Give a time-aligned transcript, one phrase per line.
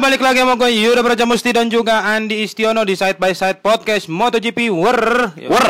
[0.00, 3.60] balik lagi sama gue Yuda Braja Musti dan juga Andi Istiono di Side by Side
[3.60, 5.36] Podcast MotoGP Wer.
[5.36, 5.68] Wer.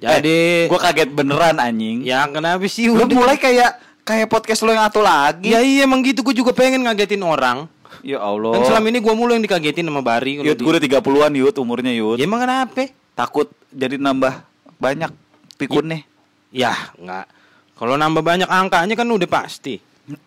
[0.00, 2.04] Jadi Gue kaget beneran anjing.
[2.04, 3.76] ya kenapa sih Lu mulai kayak
[4.08, 5.52] kayak podcast lo yang satu lagi.
[5.52, 7.68] Ya iya emang gitu gue juga pengen ngagetin orang.
[8.00, 8.56] Ya Allah.
[8.56, 10.40] Kan selama ini gue mulu yang dikagetin sama Bari.
[10.40, 12.16] Yud, gue udah 30-an Yud umurnya Yud.
[12.16, 12.88] Ya emang kenapa?
[13.12, 14.32] Takut jadi nambah
[14.80, 15.12] banyak
[15.60, 16.04] pikunnya.
[16.54, 17.28] Ya enggak.
[17.76, 19.76] Kalau nambah banyak angkanya kan udah pasti.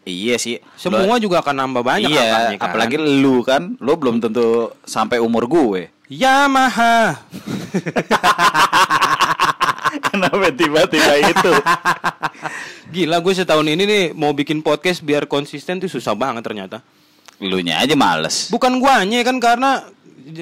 [0.03, 0.59] Iya sih.
[0.75, 2.65] Semua juga akan nambah banyak iya, angkanya kan.
[2.67, 5.87] apalagi lu kan, lu belum tentu sampai umur gue.
[6.05, 7.17] Yamaha.
[10.09, 11.51] Kenapa tiba-tiba itu?
[12.89, 16.77] Gila gue setahun ini nih mau bikin podcast biar konsisten tuh susah banget ternyata.
[17.39, 18.51] lu nya aja males.
[18.51, 19.79] Bukan guanya kan karena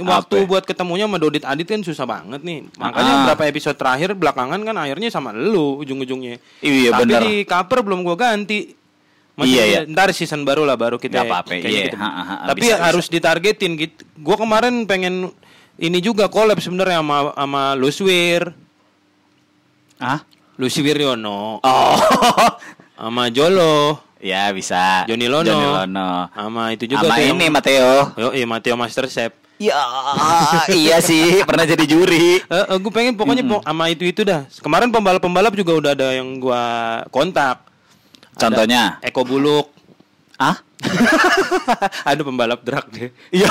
[0.02, 0.48] waktu Apa?
[0.50, 2.66] buat ketemunya sama Dodit Adit kan susah banget nih.
[2.74, 3.22] Makanya Ah.
[3.30, 6.42] berapa episode terakhir belakangan kan akhirnya sama lu ujung-ujungnya.
[6.60, 7.22] Iya, Tapi bener.
[7.22, 8.74] di cover belum gua ganti.
[9.38, 9.80] Iya, iya.
[9.86, 11.22] Ntar season baru lah baru kita.
[11.22, 11.94] Nggak apa-apa, iya.
[11.94, 11.98] gitu.
[12.02, 14.02] Ha, ha, ha, Tapi bisa, harus ditargetin gitu.
[14.18, 15.30] Gua kemarin pengen
[15.78, 18.50] ini juga collab sebenarnya sama sama Luswir,
[20.02, 20.26] Hah?
[20.58, 21.94] Lucy Wiryono, Oh.
[22.98, 25.06] sama Jolo, ya bisa.
[25.06, 25.46] Joni Lono.
[25.46, 26.34] Joni Lono.
[26.34, 27.94] sama itu juga Sama ini yang, Mateo.
[28.18, 29.38] Yo, iya Matteo Master Chef.
[29.58, 29.74] Ya,
[30.70, 32.42] iya sih, pernah jadi juri.
[32.42, 34.46] Eh, gue pengen pokoknya po- sama itu itu dah.
[34.62, 36.62] Kemarin pembalap-pembalap juga udah ada yang gua
[37.10, 37.67] kontak.
[38.38, 38.84] Ada Contohnya?
[39.02, 39.74] Eko Buluk.
[40.38, 40.62] Ah?
[42.14, 43.10] ada pembalap drag deh.
[43.34, 43.50] Iya.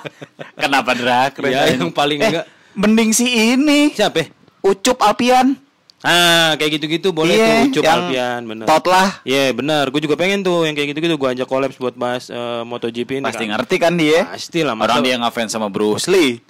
[0.64, 1.36] Kenapa drag?
[1.44, 2.46] Iya, yang paling eh, enggak.
[2.72, 3.92] Mending si ini.
[3.92, 4.32] Siapa?
[4.64, 5.60] Ucup Alpian.
[6.00, 8.64] Ah, kayak gitu-gitu boleh Iya, tuh Ucup Alpian, bener.
[8.64, 9.20] Tot lah.
[9.28, 9.84] Iya, bener.
[9.92, 13.24] Gue juga pengen tuh yang kayak gitu-gitu gua ajak collabs buat bahas eh, MotoGP ini.
[13.28, 13.50] Pasti kan.
[13.60, 14.24] ngerti kan dia.
[14.24, 14.72] Pasti lah.
[14.72, 16.40] Orang dia ngefans sama Bruce Lee.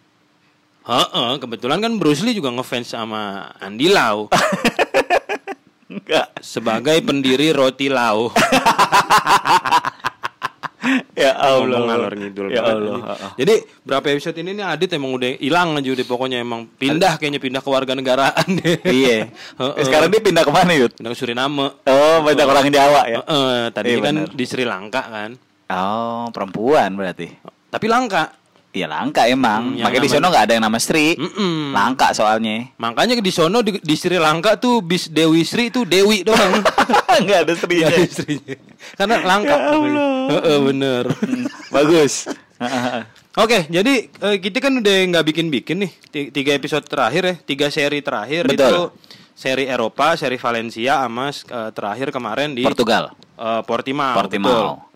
[0.84, 4.28] Heeh, kebetulan kan Bruce Lee juga ngefans sama Andy Lau
[5.94, 6.26] Enggak.
[6.42, 8.30] sebagai pendiri Roti Lau.
[11.16, 13.16] Ya Ngomong ngalor ngidul Ya Allah.
[13.40, 17.40] Jadi berapa episode ini nih Adit emang udah hilang aja udah pokoknya emang pindah kayaknya
[17.40, 18.76] pindah ke warga negaraan deh.
[18.84, 19.32] Iya.
[19.64, 19.80] Heeh.
[19.80, 20.92] Sekarang dia pindah ke mana Yud?
[20.92, 21.72] pindah ke Suriname.
[21.88, 23.16] Oh, banyak orang Jawa ya.
[23.24, 24.36] Heeh, tadi Iya, kan bener.
[24.36, 25.30] di Sri Lanka kan.
[25.72, 27.32] Oh, perempuan berarti.
[27.72, 28.43] Tapi langka.
[28.74, 29.78] Iya langka emang.
[29.78, 31.14] Hmm, Makanya di sono nggak ada yang nama Sri.
[31.14, 31.70] Mm-mm.
[31.70, 32.74] Langka soalnya.
[32.74, 36.58] Makanya di sono di, di Sri Lanka tuh bis Dewi Sri tuh Dewi doang.
[37.22, 37.52] Nggak ada
[37.86, 38.54] ada istrinya.
[38.98, 39.54] Karena langka.
[39.64, 40.10] Ya Allah.
[40.26, 41.04] Heeh, bener.
[41.70, 42.26] Bagus.
[43.34, 47.66] Oke, jadi eh, kita kan udah nggak bikin-bikin nih Ti- tiga episode terakhir ya, tiga
[47.66, 48.58] seri terakhir Betul.
[48.64, 48.82] itu
[49.34, 53.10] seri Eropa, seri Valencia, sama eh, terakhir kemarin di Portugal.
[53.34, 54.14] eh, Portimao.
[54.18, 54.93] betul.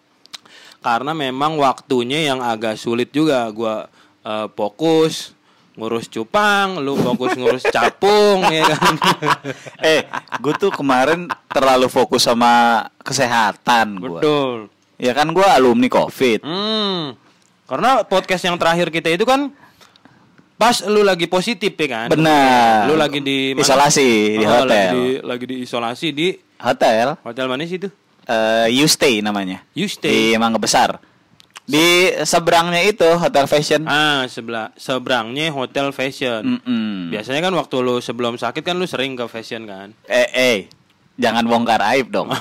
[0.78, 3.86] Karena memang waktunya yang agak sulit juga, gua
[4.22, 5.34] eh, fokus
[5.74, 8.94] ngurus cupang, lu fokus ngurus capung ya kan.
[9.94, 10.02] eh,
[10.42, 14.18] gue tuh kemarin terlalu fokus sama kesehatan gue.
[14.18, 14.56] Betul.
[14.98, 16.42] Ya kan gue alumni COVID.
[16.42, 17.14] Hmm.
[17.70, 19.54] Karena podcast yang terakhir kita itu kan
[20.58, 22.08] pas lu lagi positif ya kan.
[22.10, 22.90] Benar.
[22.90, 23.62] Lu lagi di mana?
[23.62, 24.90] Isolasi di Oh, Lagi hotel.
[24.90, 26.28] di, lagi di isolasi di
[26.58, 27.14] Hotel.
[27.22, 27.86] hotel mana sih itu?
[28.28, 29.64] Eh you Stay namanya.
[29.72, 30.36] You Di Stay.
[30.36, 31.00] Mangga Besar.
[31.68, 33.84] Di seberangnya itu Hotel Fashion.
[33.84, 36.56] Ah, sebelah seberangnya hotel fashion.
[36.56, 37.12] Mm-mm.
[37.12, 39.92] Biasanya kan waktu lu sebelum sakit kan lu sering ke fashion kan.
[40.08, 40.58] Eh, eh,
[41.20, 42.32] jangan bongkar aib dong.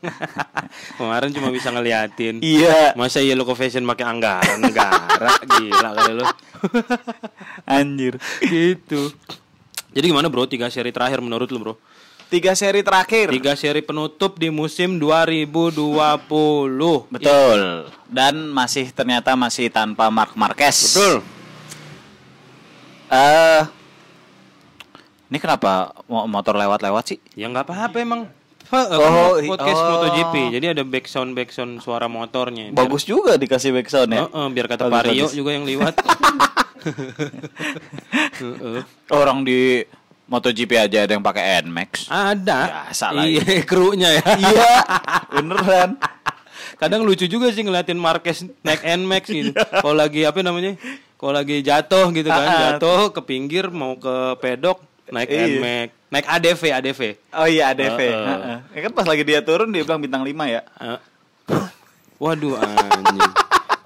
[0.98, 2.40] Kemarin cuma bisa ngeliatin.
[2.40, 5.36] iya, Masa iya lu ke fashion pakai anggaran negara?
[5.60, 6.24] Gila kali lu.
[7.68, 8.16] anjir.
[8.40, 9.12] gitu.
[9.90, 10.46] Jadi gimana bro?
[10.46, 11.74] Tiga seri terakhir menurut lu bro?
[12.30, 13.26] Tiga seri terakhir.
[13.28, 17.10] Tiga seri penutup di musim 2020.
[17.10, 17.90] Betul.
[18.06, 20.94] Dan masih ternyata masih tanpa Mark Marquez.
[20.94, 21.14] Betul.
[23.10, 23.62] Eh,
[25.26, 27.18] ini kenapa mo- motor lewat-lewat sih?
[27.34, 28.22] Ya nggak apa-apa emang.
[28.70, 29.86] Ha, Oh, podcast oh.
[29.98, 30.34] MotoGP.
[30.54, 32.70] Jadi ada backsound backsound suara motornya.
[32.70, 34.30] Biar- Bagus juga dikasih backsound ya.
[34.30, 35.32] Heeh, biar kata Bagus, bagus.
[35.34, 35.98] juga yang liwat.
[38.38, 38.80] Heeh.
[39.10, 39.82] Orang di
[40.30, 42.06] MotoGP aja ada yang pakai Nmax.
[42.06, 42.86] ada.
[42.86, 44.24] Biasa lah Iya, krunya ya.
[44.38, 44.70] iya,
[45.34, 45.98] beneran.
[46.78, 49.50] Kadang lucu juga sih ngeliatin Marquez naik Nmax gitu.
[49.52, 50.78] Kalau lagi apa namanya?
[51.18, 54.78] Kalau lagi jatuh gitu kan, jatuh ke pinggir mau ke pedok
[55.10, 55.44] naik Iya.
[55.52, 57.00] Nmax, naik ADV, ADV.
[57.34, 57.98] Oh iya ADV.
[57.98, 58.24] Heeh.
[58.24, 58.58] Heeh.
[58.70, 60.62] Ya kan pas lagi dia turun dia bilang bintang 5 ya.
[60.78, 60.98] Eh,
[62.16, 63.32] Waduh anjing.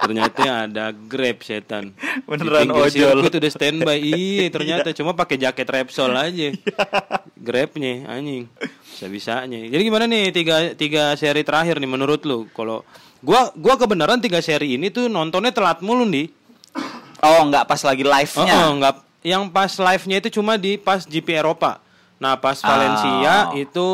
[0.05, 1.97] Ternyata ada Grab setan.
[2.25, 2.91] Beneran Di ojol.
[2.93, 3.99] sirkuit udah standby.
[4.15, 6.53] Iya, ternyata cuma pakai jaket Repsol aja.
[7.35, 8.47] Grabnya anjing.
[8.87, 9.59] Bisa-bisanya.
[9.65, 12.47] Jadi gimana nih tiga tiga seri terakhir nih menurut lu?
[12.51, 12.85] Kalau
[13.19, 16.29] gua gua kebenaran tiga seri ini tuh nontonnya telat mulu nih.
[17.19, 18.55] Oh, enggak pas lagi Oh, live-nya.
[18.61, 21.81] oh, nggak yang pas live-nya itu cuma di pas GP Eropa.
[22.15, 23.57] Nah, pas Valencia Oh.
[23.57, 23.89] itu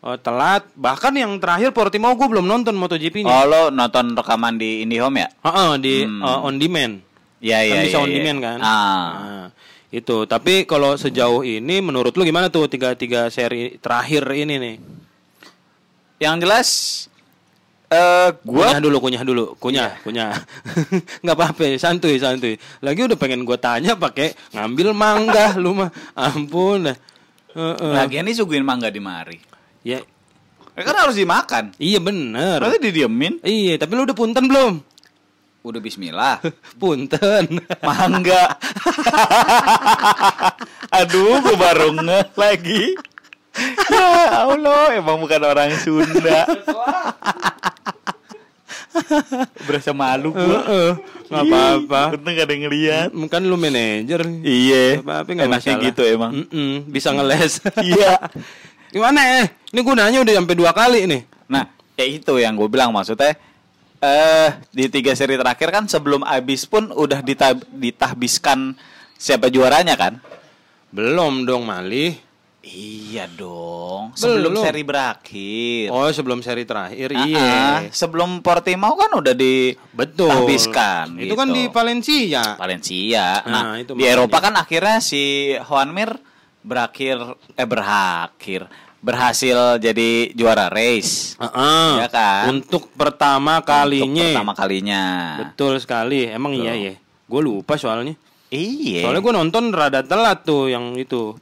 [0.00, 0.64] eh, telat.
[0.72, 3.28] Bahkan yang terakhir Portimao gue belum nonton MotoGP-nya.
[3.30, 5.28] Oh lo nonton rekaman di IndiHome ya?
[5.42, 6.20] Heeh, di Hmm.
[6.20, 6.94] eh, on demand.
[7.40, 7.82] Iya Kan iya.
[7.82, 8.16] bisa iya, on iya.
[8.16, 8.58] demand kan.
[8.60, 8.68] Ah.
[8.68, 9.46] Nah,
[9.88, 10.16] itu.
[10.24, 14.76] Tapi kalau sejauh ini menurut lu gimana tuh tiga tiga seri terakhir ini nih?
[16.20, 16.68] Yang jelas
[17.90, 20.02] eh gua Kunyah dulu, kunyah dulu, kunyah, Iya.
[20.04, 20.30] kunyah.
[21.26, 22.54] nggak apa-apa, santuy, santuy.
[22.78, 26.86] Lagi udah pengen gue tanya pakai ngambil mangga, lu mah, ampun.
[26.86, 26.96] dah.
[27.50, 27.90] Heeh.
[27.98, 29.34] lagian nih suguhin mangga di mari.
[29.80, 30.04] Ya,
[30.70, 31.72] Ya kan harus dimakan.
[31.76, 32.56] iya bener.
[32.56, 33.40] Berarti didiemin.
[33.40, 34.80] Iya, tapi lu udah punten belum?
[35.60, 36.40] Udah bismillah.
[36.80, 37.60] Punten.
[37.86, 38.56] Mangga.
[40.98, 42.82] Aduh, gue baru ngeh lagi.
[43.90, 44.06] Ya
[44.46, 46.46] Allah, emang bukan orang Sunda.
[49.64, 50.40] Berasa malu gue.
[50.40, 50.90] Heeh,
[51.28, 52.02] nggak apa-apa.
[52.14, 53.08] Untung gak ada yang ngeliat.
[53.28, 54.20] Kan lu manajer.
[54.40, 55.02] Iya.
[55.02, 55.82] Nggak Enaknya masalah.
[55.84, 56.32] gitu emang.
[56.40, 57.52] Mm-mm, bisa ngeles.
[57.76, 58.16] Iya.
[58.90, 59.42] Gimana ya?
[59.70, 61.22] Ini gunanya udah sampai dua kali nih.
[61.46, 61.64] Nah,
[61.94, 63.38] ya itu yang gue bilang maksudnya.
[64.00, 68.72] Eh di tiga seri terakhir kan sebelum habis pun udah ditab- ditahbiskan
[69.14, 70.16] siapa juaranya kan?
[70.88, 72.16] Belum dong, Malih.
[72.60, 74.12] Iya dong.
[74.12, 74.64] Sebelum Belum.
[74.64, 75.88] seri berakhir.
[75.88, 77.08] Oh, sebelum seri terakhir.
[77.12, 77.40] Ah, iya.
[77.40, 77.78] ah.
[77.88, 80.28] Sebelum Portimao kan udah di Betul.
[80.28, 81.56] Habiskan, Itu kan gitu.
[81.56, 82.42] di Valencia.
[82.56, 83.40] Valencia.
[83.48, 84.12] Nah, Nah, itu di makanya.
[84.12, 85.22] Eropa kan akhirnya si
[85.56, 86.10] Juan Mir
[86.60, 87.16] berakhir
[87.56, 88.68] eh berakhir
[89.00, 91.34] berhasil jadi juara race.
[91.40, 91.90] Heeh.
[92.04, 92.52] Ya kan?
[92.52, 94.24] Untuk pertama Untuk kalinya.
[94.28, 95.02] pertama kalinya.
[95.40, 96.28] Betul sekali.
[96.28, 96.94] Emang iya ya.
[97.24, 98.12] Gue lupa soalnya.
[98.52, 99.08] Iya.
[99.08, 101.32] Soalnya gue nonton rada telat tuh yang itu.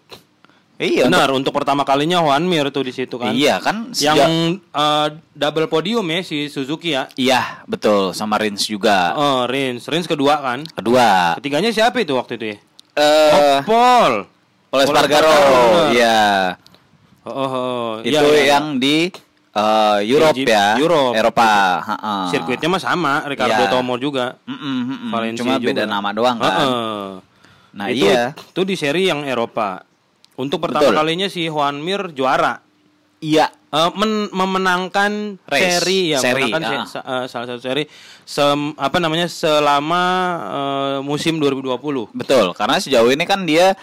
[0.79, 1.11] iya.
[1.11, 3.35] Benar, untuk pertama kalinya Juan Mir tuh di situ kan.
[3.35, 7.11] Iya kan Yang eh, double podium ya si Suzuki ya.
[7.19, 9.19] Iya, betul sama Rins juga.
[9.19, 9.91] Oh, Rins.
[9.91, 10.63] Rins kedua kan.
[10.63, 11.35] Kedua.
[11.43, 12.57] Ketiganya siapa itu waktu itu ya?
[12.95, 14.38] Eh Oh, Paul.
[14.69, 15.33] Oleh Spargaro.
[15.91, 16.21] Iya.
[17.23, 17.89] Oh, oh, oh.
[18.01, 18.57] Itu iya.
[18.57, 19.09] yang di
[19.51, 20.77] eh, Europe ya.
[20.77, 21.15] Europe.
[21.15, 21.51] Eropa.
[22.29, 23.71] Sirkuitnya mah sama, Ricardo Iya.
[23.71, 24.37] Tomo juga.
[24.45, 25.11] Mm-mm, mm-mm.
[25.11, 25.67] Valencia Cuma juga.
[25.73, 26.53] beda nama doang kan.
[26.53, 27.05] Heeh.
[27.69, 28.33] Nah, itu, iya.
[28.33, 29.85] Itu di seri yang Eropa.
[30.35, 30.97] Untuk pertama Betul.
[30.97, 32.63] kalinya si Juan Mir juara.
[33.19, 33.51] Iya.
[33.69, 35.61] Eh, men- memenangkan Race.
[35.77, 36.89] seri ya, Seri, memenangkan ah.
[36.89, 37.85] se- eh, salah satu seri
[38.25, 40.03] sem- apa namanya selama
[40.41, 42.09] eh, musim 2020.
[42.17, 43.77] Betul, karena sejauh ini kan dia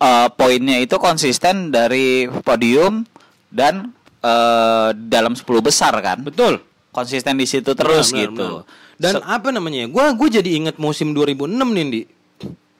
[0.00, 2.08] eh, poinnya itu konsisten dari
[2.40, 3.04] podium
[3.46, 6.20] dan eh, dalam 10 besar kan.
[6.20, 6.58] Betul.
[6.90, 8.48] Konsisten di situ terus Benar, benar, gitu.
[8.58, 8.98] benar.
[8.98, 9.86] Dan Se- apa namanya?
[9.86, 12.02] Gua gua jadi inget musim 2006 nih, Di.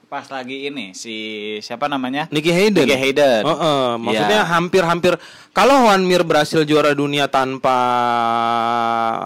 [0.05, 1.15] pas lagi ini si
[1.57, 2.27] siapa namanya?
[2.27, 2.83] Nicky Hayden.
[2.83, 3.41] Nicky Hayden.
[3.41, 4.51] Oh, oh, maksudnya Iya.
[4.51, 5.15] hampir-hampir
[5.49, 7.77] kalau Juan Mir berhasil juara dunia tanpa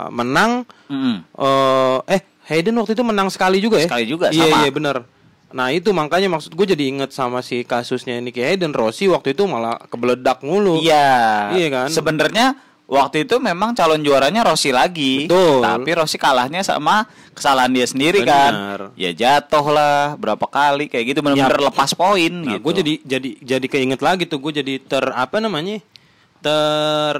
[0.10, 1.26] menang Mm-mm.
[1.34, 3.90] eh eh Hayden waktu itu menang sekali juga ya?
[3.90, 4.58] Sekali juga, Iya, sama.
[4.62, 4.96] iya benar.
[5.48, 9.46] Nah, itu makanya maksud gue jadi inget sama si kasusnya Nicky Hayden Rossi waktu itu
[9.46, 10.80] malah kebeledak mulu.
[10.80, 11.52] Iya.
[11.54, 11.88] Iya kan?
[11.88, 15.26] Sebenarnya waktu itu memang calon juaranya Rossi lagi.
[15.26, 15.62] Betul.
[15.62, 18.30] Tapi Rossi kalahnya sama kesalahan dia sendiri Benar.
[18.30, 18.54] kan.
[18.94, 22.62] Ya jatuh lah berapa kali kayak gitu benar-benar lepas poin Nah, gitu.
[22.62, 25.80] gue jadi jadi jadi keinget lagi tuh gue jadi ter apa namanya?
[26.42, 27.16] Ter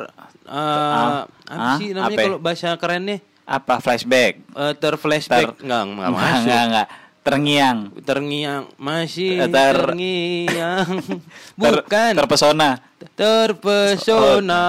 [0.46, 3.22] eh, apa Ah, sih namanya kalau bahasa kerennya?
[3.44, 4.42] apa flashback?
[4.42, 6.42] Eh, ter flashback Ter- enggak Enggak, masuk.
[6.42, 6.88] enggak, enggak.
[7.26, 7.90] Terngiang.
[8.06, 10.88] Terngiang masih Eh, ter- terngiang
[11.58, 12.78] Ter- bukan terpesona.
[13.18, 14.64] terpesona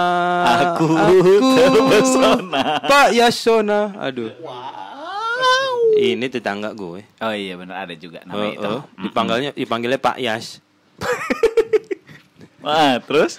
[0.73, 0.89] Aku
[1.53, 2.81] terpesona.
[2.81, 4.33] Pak Yasona aduh
[5.97, 8.69] ini tetangga gue Oh iya benar ada juga nama Oh, itu.
[8.71, 8.81] oh.
[8.99, 10.61] dipanggilnya dipanggilnya Pak Yas
[12.65, 13.39] Wah, terus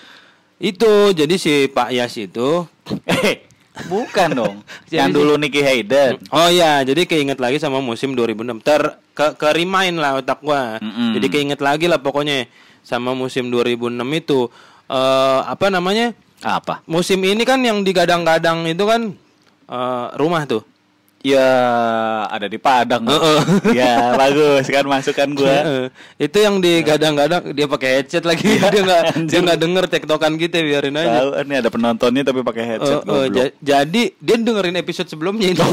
[0.58, 2.66] itu jadi si Pak Yas itu
[3.08, 3.46] eh
[3.86, 4.56] bukan dong.
[4.90, 6.18] Yang dulu Nicky Hayden.
[6.28, 8.66] Oh ya, jadi keinget lagi sama musim 2006.
[8.66, 10.78] Ter ke, ke remind lah otak gua.
[10.78, 11.18] Mm-mm.
[11.18, 12.46] Jadi keinget lagi lah pokoknya
[12.86, 14.46] sama musim 2006 itu
[14.94, 16.14] eh apa namanya?
[16.46, 16.86] Apa?
[16.86, 19.02] Musim ini kan yang digadang-gadang itu kan
[19.66, 20.62] eh, rumah tuh.
[21.28, 21.50] Ya
[22.32, 23.04] ada di Padang.
[23.04, 23.40] Heeh.
[23.76, 25.52] ya bagus kan masukan gua.
[25.60, 25.84] Heeh.
[26.24, 30.96] itu yang digadang-gadang dia pakai headset lagi dia nggak dia nggak denger tektokan kita biarin
[30.96, 31.20] aja.
[31.20, 33.36] Tahu ini ada penontonnya tapi pakai headset eh, goblok.
[33.36, 35.68] ja- jadi dia dengerin episode sebelumnya itu.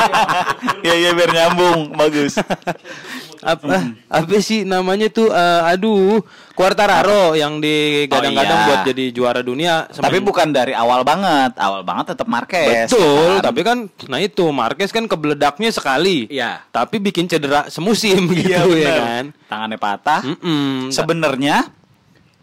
[0.88, 2.40] ya ya biar nyambung bagus.
[3.40, 3.66] apa
[4.06, 6.20] apa sih namanya tuh eh, aduh
[6.52, 8.68] Quartararo yang digadang-gadang Oh, iya.
[8.68, 11.56] buat jadi juara dunia Semen- tapi bukan dari awal banget.
[11.56, 12.84] Awal banget tetap Marquez.
[12.86, 13.42] betul kan?
[13.42, 16.60] tapi kan nah itu Marquez kan kebeledaknya sekali Iya.
[16.68, 18.98] tapi bikin cedera semusim Iya, gitu ya benar.
[19.00, 20.20] kan Tangannya patah.
[20.22, 20.90] Mm-mm.
[20.90, 21.56] Sebenarnya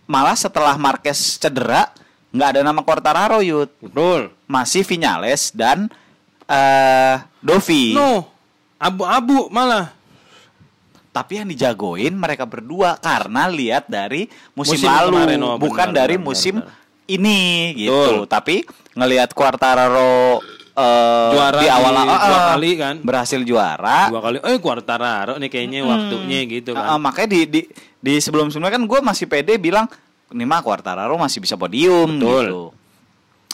[0.03, 1.93] malah setelah Marquez cedera
[2.27, 3.69] nggak ada nama Quartararo Yud.
[3.79, 5.93] betul Masih Vinales dan
[6.43, 7.93] eh Dovi.
[7.93, 8.33] no
[8.77, 9.93] abu-abu malah
[11.17, 15.97] Tapi yang dijagoin mereka berdua karena lihat dari musim, Musim lalu, kemarin, oh, bukan benar,
[16.05, 17.41] dari benar, musim benar, ini
[17.74, 17.97] gitu.
[17.97, 18.29] Betul.
[18.29, 18.55] Tapi
[18.93, 20.38] ngelihat Quartararo
[20.77, 22.95] eh, Juara di awal di ah, dua ah, kali kan.
[23.01, 24.13] berhasil juara.
[24.13, 27.01] Dua kali, eh Quartararo nih kayaknya waktunya gitu kan.
[27.01, 27.62] makanya di di
[27.97, 29.89] di sebelum sebelumnya kan gue masih pede bilang
[30.29, 32.45] ini mah Quartararo masih bisa podium Betul.
[32.45, 32.62] gitu.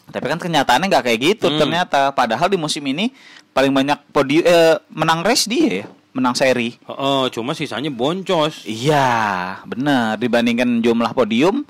[0.04, 1.64] Tapi kan kenyataannya nggak kayak gitu Hmm.
[1.64, 2.12] ternyata.
[2.12, 3.08] Padahal di musim ini
[3.56, 6.78] paling banyak podium eh, menang race dia ya, menang seri.
[6.86, 8.64] Oh, oh, cuma sisanya boncos.
[8.70, 10.22] Iya, benar.
[10.22, 11.66] Dibandingkan jumlah podium,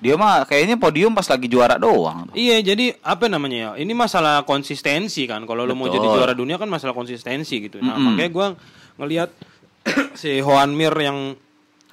[0.00, 2.30] dia mah kayaknya podium pas lagi juara doang.
[2.32, 3.84] Iya, jadi apa namanya ya?
[3.84, 5.44] Ini masalah konsistensi kan.
[5.44, 7.82] Kalau lo mau jadi juara dunia kan masalah konsistensi gitu.
[7.84, 8.16] Nah, Mm-mm.
[8.16, 8.46] makanya gua
[8.96, 9.30] ngelihat
[10.20, 11.36] si Juan Mir yang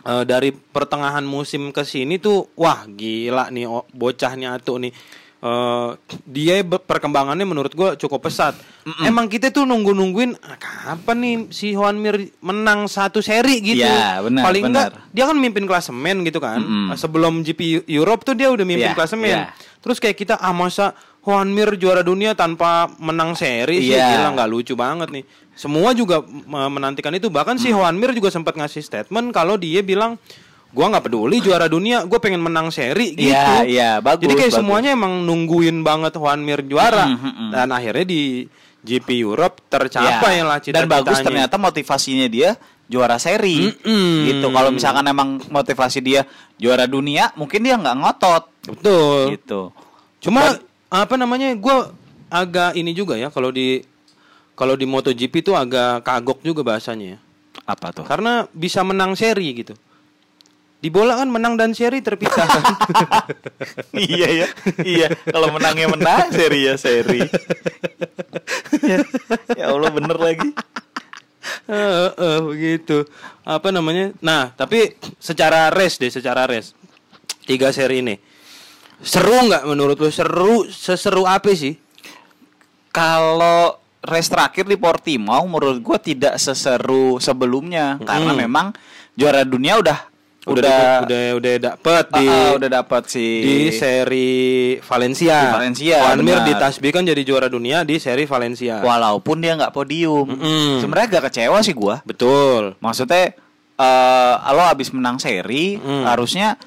[0.05, 4.93] eh, dari pertengahan musim ke sini tuh wah gila nih oh, bocahnya tuh nih.
[5.47, 5.89] Eh,
[6.27, 8.51] dia perkembangannya menurut gua cukup pesat.
[9.03, 13.83] Emang kita tuh nunggu-nungguin ah, kapan nih si Juan Mir menang satu seri gitu.
[13.83, 16.59] Iya, benar, Paling enggak dia kan mimpin klasemen gitu kan.
[16.59, 16.95] Mm-mm.
[16.95, 19.27] Sebelum GP Europe tuh dia udah mimpin Iya, klasemen.
[19.29, 19.55] iya.
[19.79, 20.91] Terus kayak kita ah masa
[21.23, 24.19] Juan Mir juara dunia tanpa menang seri sih Iya.
[24.19, 25.23] gila nggak lucu banget nih.
[25.53, 27.27] Semua juga menantikan itu.
[27.27, 30.15] Bahkan si Juan Mir juga sempat ngasih statement kalau dia bilang
[30.75, 33.31] gua nggak peduli juara dunia, gue pengen menang seri gitu.
[33.31, 34.59] Iya, iya, bagus, Jadi kayak bagus.
[34.61, 37.49] semuanya emang nungguin banget Juan Mir juara Mm, mm, mm.
[37.55, 38.23] dan akhirnya di
[38.83, 42.55] GP Europe tercapai Ya, lah Dan bagus ternyata motivasinya dia
[42.87, 43.67] juara seri.
[43.67, 44.11] Mm-mm.
[44.31, 44.47] Gitu.
[44.47, 46.23] Kalau misalkan emang motivasi dia
[46.55, 48.43] juara dunia, mungkin dia nggak ngotot.
[48.63, 49.35] Betul.
[49.35, 49.61] Gitu.
[50.23, 50.55] Cuma
[50.87, 51.51] apa namanya?
[51.59, 51.75] Gue
[52.31, 53.83] agak ini juga ya kalau di
[54.57, 57.19] kalau di MotoGP tuh agak kagok juga bahasanya ya.
[57.67, 58.05] Apa tuh?
[58.07, 59.75] Karena bisa menang seri gitu.
[60.77, 62.45] Di bola kan menang dan seri terpisah.
[63.97, 64.47] iya ya.
[64.85, 67.25] Iya, kalau menangnya menang, seri ya seri.
[68.85, 68.97] ya,
[69.57, 70.53] ya Allah bener lagi.
[71.65, 73.09] Eh, eh, begitu.
[73.41, 74.13] Apa namanya?
[74.21, 76.77] Nah, tapi secara race deh, secara race.
[77.49, 78.15] Tiga seri ini.
[79.01, 80.13] Seru nggak menurut lu?
[80.13, 81.73] Seru, seseru apa sih?
[82.93, 88.73] Kalau race terakhir di Portimao menurut gua tidak seseru sebelumnya karena memang
[89.13, 90.16] juara dunia udah
[90.47, 90.63] Udah
[91.03, 94.31] udah udah udah dapet Ah, di ah, udah dapat si di seri
[94.79, 95.37] Valencia.
[95.37, 96.47] Di Valencia, Juan Mir benar.
[96.47, 98.79] ditasbihkan jadi juara dunia di seri Valencia.
[98.79, 100.23] walaupun dia nggak podium.
[100.25, 100.79] Mm-mm.
[100.79, 101.99] Sebenarnya agak kecewa sih gua.
[102.01, 102.79] Betul.
[102.79, 103.35] Maksudnya
[103.75, 106.03] eh lo habis menang seri Mm.
[106.03, 106.57] harusnya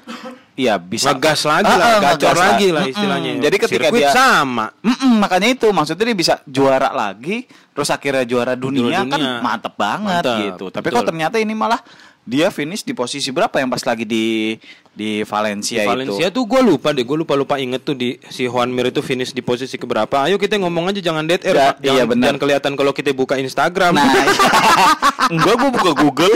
[0.53, 2.71] ya bisa Ngegas lagi Ah, lah, ah, gacor lagi lah.
[2.71, 2.93] lah Mm-mm.
[2.93, 3.31] istilahnya.
[3.41, 4.65] Jadi ketika Sirkuit dia sama.
[4.77, 9.39] Mm-mm, makanya itu maksudnya dia bisa juara lagi terus akhirnya juara dunia, kan dunia.
[9.39, 10.65] mantep banget Mantap, gitu.
[10.69, 10.97] Tapi betul.
[10.97, 11.79] kok ternyata ini malah
[12.21, 14.55] dia finish di posisi berapa yang pas lagi di
[14.91, 16.35] di Valencia, Di Valencia itu.
[16.35, 19.31] tuh gue lupa deh, gue lupa lupa inget tuh di si Juan Mir itu finish
[19.31, 20.27] di posisi keberapa.
[20.27, 22.25] Ayo kita ngomong aja jangan dead air, Ya, jangan, iya, benar.
[22.27, 23.95] jangan kelihatan kalau kita buka Instagram.
[23.95, 24.05] Nah,
[25.33, 26.35] enggak gua buka Google,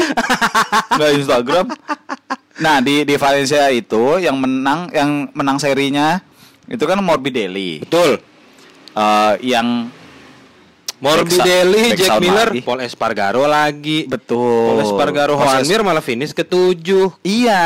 [0.89, 1.65] enggak Instagram.
[2.55, 6.23] Nah, di di Valencia itu yang menang yang menang serinya
[6.65, 7.83] itu kan Morbidelli.
[7.83, 8.23] Betul.
[8.95, 9.91] Eh, yang
[10.97, 12.61] Morbidelli, Jack Miller, lagi.
[12.61, 14.05] Paul Espargaro lagi.
[14.05, 14.71] betul.
[14.71, 17.11] Paul Espargaro, Juan Mir malah finish ketujuh.
[17.21, 17.63] Iya,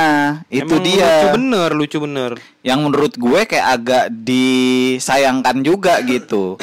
[0.48, 1.05] itu Emang dia.
[1.05, 2.31] Lucu bener, lucu bener.
[2.59, 6.57] yang menurut gue kayak agak disayangkan juga gitu.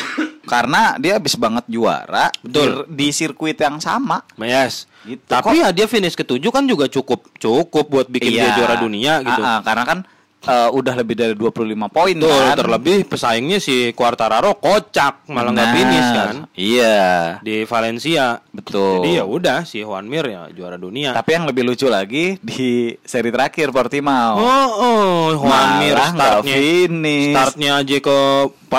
[0.45, 2.87] Karena dia habis banget juara Betul.
[2.95, 4.23] di, di sirkuit yang sama.
[4.39, 4.87] Yes.
[5.03, 5.19] Gitu.
[5.27, 8.55] Tapi ya dia finish ketujuh kan juga cukup cukup buat bikin dia Iya.
[8.55, 9.43] juara dunia gitu.
[9.43, 9.99] Ah, ah, karena kan
[10.47, 11.53] eh, udah lebih dari 25
[11.87, 12.57] poin Betul, kan.
[12.57, 16.99] terlebih pesaingnya si Quartararo kocak malah nggak finish kan Iya.
[17.41, 18.41] di Valencia.
[18.49, 18.99] Betul.
[18.99, 21.13] Jadi ya udah si Juan Mir ya juara dunia.
[21.13, 24.37] Tapi yang lebih lucu lagi di seri terakhir Portimao.
[24.37, 27.31] Oh, oh, Juan Mir startnya finish.
[27.31, 28.19] startnya aja ke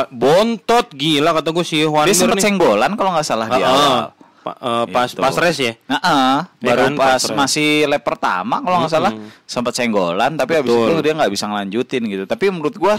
[0.10, 2.44] bontot gila kata gue si Juan Dia Mir sempat nih.
[2.44, 3.96] senggolan kalau nggak salah di Ah, awal.
[4.50, 4.54] Ah.
[4.54, 5.20] Pa- eh, pas Gitu.
[5.20, 5.74] pas race ya.
[5.86, 6.00] Nah,
[6.58, 9.12] Ya baru kan, pas pas masih lap pertama kalau nggak salah
[9.44, 10.88] sempat senggolan, tapi habis Betul.
[10.90, 12.24] itu dia nggak bisa ngelanjutin gitu.
[12.24, 12.96] Tapi menurut gua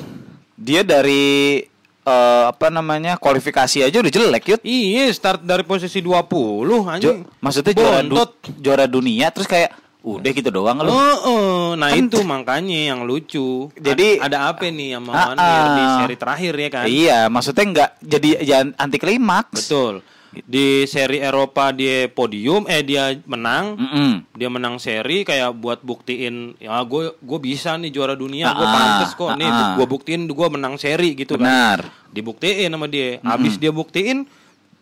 [0.54, 1.62] dia dari
[2.02, 4.60] eh, apa namanya kualifikasi aja udah jelek yut.
[4.62, 6.24] Iya, start dari posisi 20
[6.64, 7.20] Jo- anjing.
[7.36, 10.88] maksudnya juara, du- juara dunia terus kayak udah gitu doang lu.
[10.88, 13.68] Oh, oh, nah Kan- itu makanya yang lucu.
[13.74, 15.96] Jadi- A- ada apa nih sama Ah, Juan Mir di ah.
[15.98, 16.84] seri terakhir ya kan?
[16.86, 19.58] Iya, maksudnya nggak jadi jangan anti klimaks.
[19.60, 19.94] Betul.
[20.28, 24.12] Di seri Eropa dia podium, eh dia menang, Mm-mm.
[24.36, 28.74] dia menang seri kayak buat buktiin ya gue gue bisa nih juara dunia, gue Ah,
[28.76, 29.74] pantes kok nih, ah, ah.
[29.80, 31.48] gue buktiin gue menang seri gitu kan.
[31.48, 31.78] Benar.
[32.12, 33.24] Dibuktiin sama dia.
[33.24, 34.28] Habis dia buktiin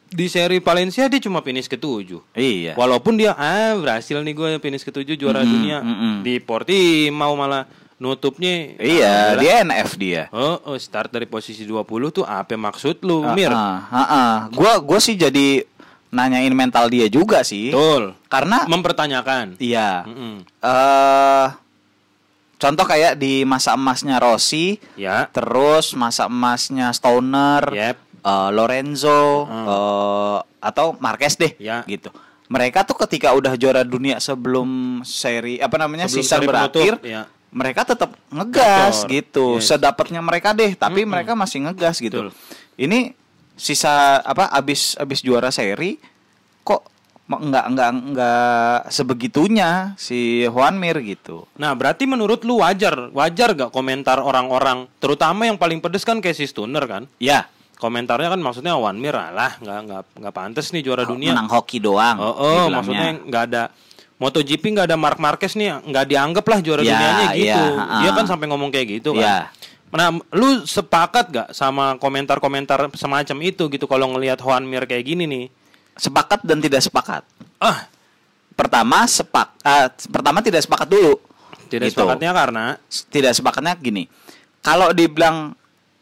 [0.07, 2.23] di seri Valencia dia cuma finish ketujuh.
[2.35, 2.75] Iya.
[2.75, 6.15] Walaupun dia ah berhasil nih gue finish ketujuh juara Mm-mm, dunia mm-mm.
[6.27, 8.77] di Portimao malah nutupnya.
[8.77, 10.23] Iya, Ah, dia NF dia.
[10.29, 13.49] Oh, oh, start dari posisi 20 tuh apa maksud lu, Mir?
[13.49, 14.35] Ah, ah, ah.
[14.51, 15.65] Gua gua sih jadi
[16.09, 17.73] nanyain mental dia juga sih.
[17.73, 18.13] Betul.
[18.27, 19.57] Karena Mempertanyakan.
[19.59, 20.05] iya.
[20.05, 20.45] Mm-mm.
[20.61, 21.47] eh
[22.57, 25.29] contoh kayak di masa emasnya Rossi, Ya.
[25.29, 27.97] terus masa emasnya Stoner, Yep.
[28.23, 31.85] eh, Lorenzo, eh, atau Marquez deh, Ya.
[31.85, 32.09] gitu.
[32.47, 37.03] Mereka tuh ketika udah juara dunia sebelum seri apa namanya Sebelum sisa seri berakhir, penutup,
[37.05, 37.23] ya.
[37.51, 39.11] Mereka tetap ngegas Motor.
[39.11, 39.71] gitu, Yes.
[39.71, 42.29] sedapatnya mereka deh, tapi mereka masih ngegas gitu.
[42.29, 42.35] Betul.
[42.77, 43.15] Ini
[43.57, 45.97] sisa apa abis abis juara seri
[46.61, 46.85] kok
[47.27, 51.49] nggak nggak nggak sebegitunya si Juan Mir gitu.
[51.57, 56.47] Nah, berarti menurut lu wajar, wajar gak komentar orang-orang, terutama yang paling pedes kan Casey
[56.47, 57.09] Stoner kan?
[57.19, 61.37] Ya, Komentarnya kan maksudnya One Mir lah, nggak nggak nggak pantas nih juara dunia.
[61.37, 62.17] menang hoki doang.
[62.17, 63.63] Oh, oh maksudnya nggak ada
[64.17, 67.45] MotoGP nggak ada Mark Marquez nih, nggak dianggap lah juara Ya, dunianya gitu.
[67.45, 67.97] ya, ha-ha.
[68.01, 69.53] Dia kan sampai ngomong kayak gitu kan.
[69.87, 75.25] Nah, lu sepakat gak sama komentar-komentar semacam itu gitu kalau ngelihat Juan Mir kayak gini
[75.25, 75.47] nih?
[75.95, 77.25] sepakat dan tidak sepakat.
[77.57, 77.89] Ah,
[78.53, 81.17] Pertama sepak, ah, pertama tidak sepakat dulu.
[81.67, 81.97] tidak Gitu.
[81.97, 84.05] sepakatnya karena Tidak sepakatnya gini.
[84.61, 85.53] Kalau dibilang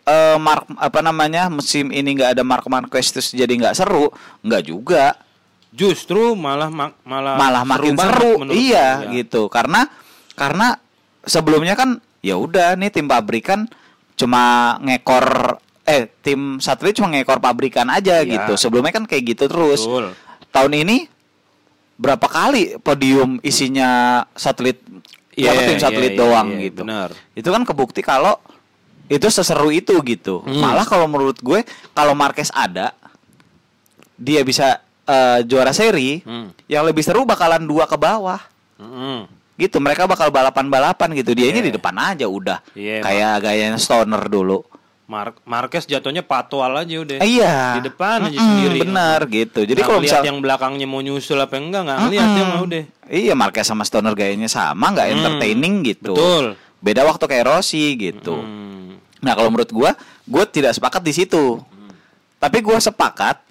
[0.02, 4.62] eh, Mark apa namanya musim ini nggak ada Mark Marquez terus jadi nggak seru, nggak
[4.64, 5.14] juga.
[5.74, 8.38] Justru malah mak- malah malah makin seru.
[8.38, 9.10] menurut Iya, ya.
[9.12, 9.50] gitu.
[9.50, 9.90] Karena
[10.32, 10.78] karena
[11.20, 13.66] sebelumnya kan ya udah nih tim pabrikan
[14.14, 18.30] cuma ngekor eh tim satelit cuma ngekor pabrikan aja Iya.
[18.46, 18.52] gitu.
[18.56, 19.82] Sebelumnya kan kayak gitu terus.
[19.82, 20.14] Betul.
[20.48, 21.10] Tahun ini
[21.94, 24.78] berapa kali podium isinya satelit
[25.34, 26.82] apa tim iya, satelit iya, doang iya, gitu.
[26.86, 27.10] benar.
[27.34, 28.38] Itu kan kebukti kalau
[29.04, 30.40] itu seseru itu gitu.
[30.40, 30.62] Hmm.
[30.62, 32.94] Malah kalau menurut gue kalau Marquez ada
[34.14, 36.50] dia bisa eh, juara seri, Hmm.
[36.64, 38.40] yang lebih seru bakalan dua ke bawah.
[38.76, 39.28] Mm-mm.
[39.54, 41.30] Gitu, mereka bakal balapan-balapan gitu.
[41.32, 41.66] Dia ini Iya.
[41.68, 42.58] di depan aja udah.
[42.72, 44.66] Iya, Kayak gayanya Stoner dulu.
[45.04, 47.20] Mar- Marquez jatuhnya patwal aja udah.
[47.20, 47.76] Eh, iya.
[47.76, 48.78] Di depan aja Mm-mm, sendiri.
[48.80, 49.60] Bener gitu.
[49.62, 52.84] Jadi Nggak kalau misal yang belakangnya mau nyusul apa enggak nggak ngeliat dia mah udah.
[53.06, 56.16] Iya, Marquez sama Stoner gayanya sama, nggak Hmm, entertaining gitu.
[56.16, 56.56] betul.
[56.80, 58.32] Beda waktu kayak Rossi gitu.
[58.34, 58.96] Hmm.
[59.20, 59.92] Nah, kalau menurut gua,
[60.24, 61.60] gua tidak sepakat di situ.
[62.36, 63.43] Tapi gua sepakat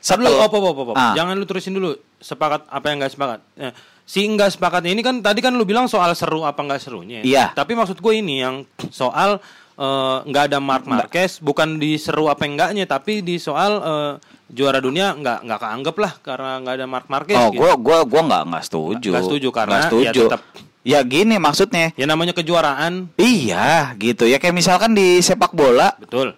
[0.00, 0.96] Satu setel- lu, op, op, op, op.
[0.96, 1.12] Ah.
[1.12, 3.40] Jangan lu terusin dulu sepakat apa yang nggak sepakat.
[3.54, 7.20] Eh, si nggak sepakatnya ini kan tadi kan lu bilang soal seru apa nggak serunya.
[7.20, 7.52] Iya.
[7.52, 9.38] Tapi maksud gue ini yang soal
[9.76, 14.12] eh, nggak ada Mark Marquez, bukan di seru apa enggaknya, tapi di soal eh,
[14.50, 17.38] juara dunia nggak nggak keanggap lah karena nggak ada Mark Marquez.
[17.38, 17.60] Oh, gitu.
[17.60, 19.08] gua gua gua nggak nggak setuju.
[19.10, 20.04] Nggak setuju karena Nggak setuju.
[20.04, 20.48] ya tetap-
[20.80, 21.92] Ya gini maksudnya.
[21.92, 26.32] Ya namanya kejuaraan, Iya, gitu ya kayak misalkan di sepak bola betul.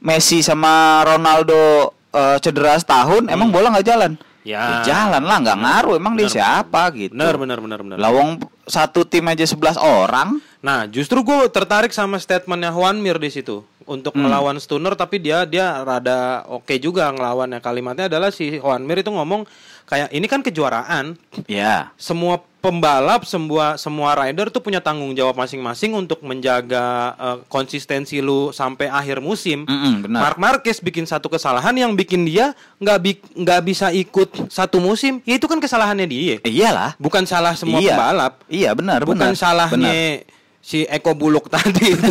[0.00, 4.12] Messi sama Ronaldo eh, cedera setahun, emang bola nggak jalan?
[4.16, 4.30] Hmm.
[4.42, 4.82] Ya.
[4.82, 5.94] jalan lah, nggak ngaruh.
[6.02, 7.14] Emang dia Benar, siapa gitu?
[7.14, 7.96] Benar, benar, benar, benar.
[8.02, 10.42] Lawang satu tim aja 11 orang.
[10.58, 14.24] Nah, justru gue tertarik sama statementnya Juan Mir di situ untuk Hmm.
[14.24, 17.58] melawan Stunner, tapi dia dia rada oke juga ngelawannya.
[17.58, 19.44] Kalimatnya adalah si Juan Mir itu ngomong
[19.84, 21.90] kayak ini kan kejuaraan, Ya.
[21.94, 28.50] semua pembalap, semua semua rider tuh punya tanggung jawab masing-masing untuk menjaga eh, konsistensi lu
[28.50, 29.66] sampai akhir musim.
[29.66, 30.20] Mm-mm, benar.
[30.22, 35.18] Mark Marquez bikin satu kesalahan yang bikin dia nggak bi- nggak bisa ikut satu musim,
[35.22, 36.36] ya itu kan kesalahannya dia.
[36.40, 36.94] Iyalah.
[36.96, 37.98] Bukan salah semua iya.
[37.98, 39.36] pembalap Iya, benar, bukan benar.
[39.36, 40.22] salahnya
[40.62, 42.06] si Eko Buluk tadi itu.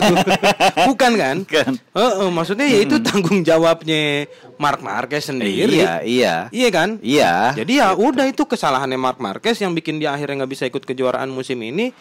[0.92, 1.36] bukan kan?
[1.48, 1.72] Bukan.
[1.80, 4.28] Heeh, maksudnya ya itu tanggung jawabnya
[4.60, 5.80] Mark Marquez sendiri.
[5.80, 6.36] Iya, iya.
[6.52, 7.00] Iya kan?
[7.00, 7.56] Iya.
[7.56, 11.32] Jadi ya udah itu kesalahannya Mark Marquez yang bikin dia akhirnya nggak bisa ikut kejuaraan
[11.32, 11.96] musim ini.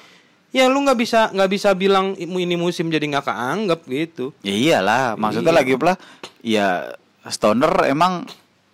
[0.51, 4.35] Ya lu nggak bisa nggak bisa bilang ini musim jadi nggak keanggap gitu.
[4.43, 5.59] Ya iyalah, maksudnya Iya.
[5.63, 5.95] lagi pula
[6.43, 6.69] ya
[7.31, 8.27] Stoner emang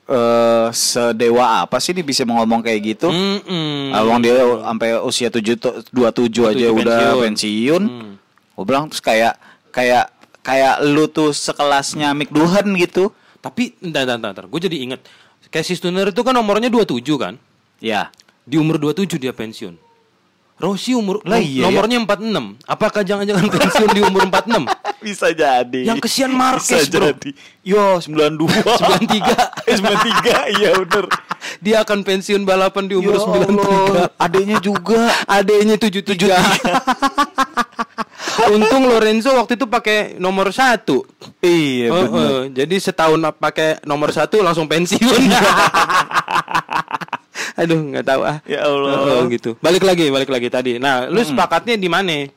[0.06, 3.10] eh sedewa apa sih dia bisa ngomong kayak gitu?
[3.10, 3.90] Mm-mm.
[3.90, 7.22] Abang dia sampai usia 7 tu- 27 aja 27 udah pensiun.
[7.26, 7.82] pensiun.
[7.82, 8.12] Hmm.
[8.54, 9.34] Gue bilang terus kayak
[9.74, 10.06] kayak
[10.40, 13.10] kayak lu tuh sekelasnya Mick Duhan gitu.
[13.42, 15.00] Tapi entar entar entar, gue jadi inget
[15.50, 17.34] Casey Stoner itu kan nomornya 27 kan?
[17.78, 18.10] Ya.
[18.42, 19.74] Di umur 27 dia pensiun.
[20.56, 21.68] Rossi umur Lah iya ya.
[21.68, 22.64] nomornya 46.
[22.64, 24.64] Apakah jangan-jangan pensiun di umur 46?
[25.04, 25.80] Bisa jadi.
[25.84, 27.12] Yang kesian Marquez, Bro.
[27.60, 28.64] Yo, 92.
[28.64, 29.36] 93.
[29.66, 31.10] Eh, 93, iya bener.
[31.58, 34.22] Dia akan pensiun balapan di umur Ya Allah, 93.
[34.22, 35.10] Adanya juga.
[35.26, 36.14] Adanya 77.
[38.46, 41.02] Untung Lorenzo waktu itu pakai nomor satu.
[41.42, 42.30] Iya, Oh, bener.
[42.30, 42.42] oh.
[42.48, 45.20] Jadi setahun pakai nomor satu langsung pensiun.
[47.60, 48.38] Aduh, nggak tahu ah.
[48.44, 48.92] Ya Allah.
[49.16, 49.56] Oh, gitu.
[49.58, 50.72] Balik lagi, balik lagi tadi.
[50.76, 52.28] Nah, lu sepakatnya di mana?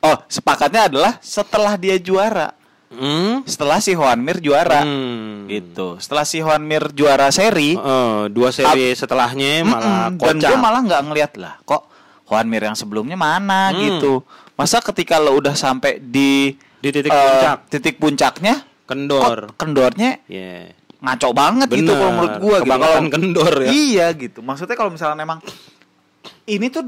[0.00, 2.50] Oh, sepakatnya adalah setelah dia juara.
[2.90, 3.40] Hmm?
[3.46, 4.82] Setelah si Juan Mir juara.
[4.82, 5.46] Hmm.
[5.46, 5.96] Gitu.
[5.96, 10.18] Setelah si Juan Mir juara seri, Oh, dua seri setelahnya malah Mm-mm.
[10.18, 10.50] dan kocak.
[10.50, 11.88] gue malah nggak ngeliat lah kok
[12.26, 13.80] Juan Mir yang sebelumnya mana Hmm.
[13.80, 14.20] gitu
[14.52, 17.58] masa ketika lo udah sampai di Di titik eh, puncak.
[17.70, 18.54] titik puncaknya
[18.84, 19.48] kendor.
[19.48, 20.76] kok kendornya Iya.
[21.02, 21.98] Ngaco banget gitu Bener.
[21.98, 23.68] kalau menurut gua gitu Kalau- kendor ya.
[23.68, 25.42] iya gitu maksudnya kalau misalnya memang
[26.46, 26.86] ini tuh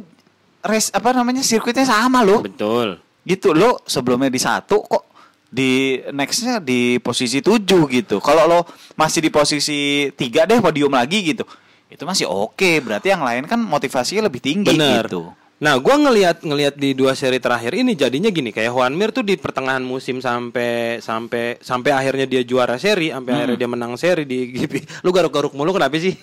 [0.63, 2.41] race apa namanya sirkuitnya sama loh.
[2.41, 2.99] Betul.
[3.23, 5.05] Gitu lo sebelumnya di satu kok
[5.47, 8.17] di nextnya di posisi tujuh gitu.
[8.19, 8.61] Kalau lo
[8.97, 11.45] masih di posisi tiga deh podium lagi gitu,
[11.87, 12.81] itu masih oke.
[12.83, 15.07] Berarti yang lain kan motivasinya lebih tinggi Bener.
[15.07, 15.31] gitu.
[15.55, 19.23] Nah, gua ngelihat ngelihat di dua seri terakhir ini jadinya gini kayak Juan Mir tuh
[19.23, 24.27] di pertengahan musim sampai sampai sampai akhirnya dia juara seri, sampai akhirnya dia menang seri
[24.27, 25.03] di GP.
[25.07, 26.19] Lu garuk-garuk mulu kenapa sih?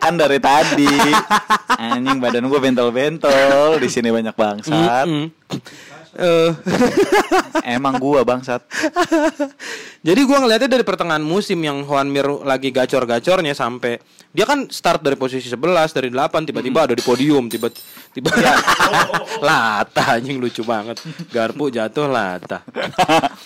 [0.00, 0.88] Kan dari tadi
[1.76, 5.06] anjing badan gue bentol-bentol di sini banyak bangsat.
[5.06, 5.28] Mm-mm.
[6.18, 6.50] Eh,
[7.78, 8.66] Emang gua bangsat.
[10.02, 14.02] Jadi gua ngelihatnya dari pertengahan musim yang Juan Mir lagi gacor-gacornya sampai
[14.34, 17.66] dia kan start dari posisi 11 dari 8 tiba-tiba ada di podium tiba
[18.14, 18.30] tiba
[19.46, 20.98] lata anjing lucu banget.
[21.30, 22.66] Garpu jatuh lata.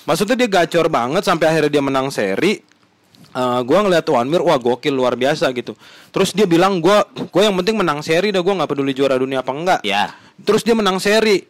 [0.08, 2.64] Maksudnya dia gacor banget sampai akhirnya dia menang seri.
[3.34, 5.76] Eh, gua ngeliat Juan Mir wah gokil luar biasa gitu.
[6.16, 9.44] Terus dia bilang gua gua yang penting menang seri dah gua nggak peduli juara dunia
[9.44, 9.80] apa enggak.
[9.84, 10.16] Ya.
[10.40, 11.44] Terus dia menang seri.